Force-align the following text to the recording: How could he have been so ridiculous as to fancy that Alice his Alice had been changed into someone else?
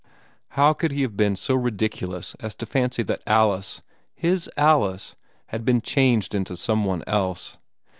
How 0.57 0.73
could 0.73 0.91
he 0.93 1.03
have 1.03 1.15
been 1.15 1.35
so 1.35 1.53
ridiculous 1.53 2.33
as 2.39 2.55
to 2.55 2.65
fancy 2.65 3.03
that 3.03 3.21
Alice 3.27 3.83
his 4.15 4.49
Alice 4.57 5.15
had 5.49 5.63
been 5.63 5.79
changed 5.79 6.33
into 6.33 6.57
someone 6.57 7.03
else? 7.05 7.57